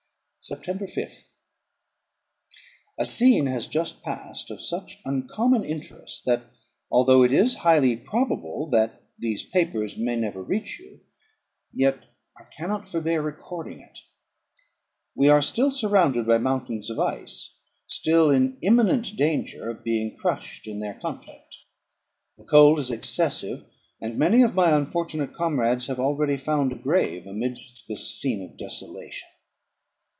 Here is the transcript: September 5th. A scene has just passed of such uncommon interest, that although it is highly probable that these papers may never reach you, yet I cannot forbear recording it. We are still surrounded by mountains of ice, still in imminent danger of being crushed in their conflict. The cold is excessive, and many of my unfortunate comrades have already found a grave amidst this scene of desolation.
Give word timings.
September 0.43 0.87
5th. 0.87 1.35
A 2.97 3.05
scene 3.05 3.45
has 3.45 3.67
just 3.67 4.01
passed 4.01 4.49
of 4.49 4.59
such 4.59 4.97
uncommon 5.05 5.63
interest, 5.63 6.25
that 6.25 6.41
although 6.89 7.21
it 7.21 7.31
is 7.31 7.57
highly 7.57 7.95
probable 7.95 8.67
that 8.71 9.03
these 9.19 9.43
papers 9.43 9.97
may 9.97 10.15
never 10.15 10.41
reach 10.41 10.79
you, 10.79 10.99
yet 11.71 12.05
I 12.35 12.45
cannot 12.45 12.87
forbear 12.87 13.21
recording 13.21 13.81
it. 13.81 13.99
We 15.13 15.29
are 15.29 15.43
still 15.43 15.69
surrounded 15.69 16.25
by 16.25 16.39
mountains 16.39 16.89
of 16.89 16.99
ice, 16.99 17.59
still 17.85 18.31
in 18.31 18.57
imminent 18.63 19.15
danger 19.15 19.69
of 19.69 19.83
being 19.83 20.17
crushed 20.17 20.65
in 20.67 20.79
their 20.79 20.95
conflict. 20.95 21.55
The 22.39 22.45
cold 22.45 22.79
is 22.79 22.89
excessive, 22.89 23.63
and 24.01 24.17
many 24.17 24.41
of 24.41 24.55
my 24.55 24.75
unfortunate 24.75 25.35
comrades 25.35 25.85
have 25.85 25.99
already 25.99 26.35
found 26.35 26.71
a 26.71 26.75
grave 26.79 27.27
amidst 27.27 27.87
this 27.87 28.19
scene 28.19 28.41
of 28.41 28.57
desolation. 28.57 29.27